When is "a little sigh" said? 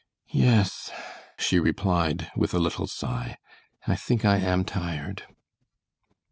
2.55-3.37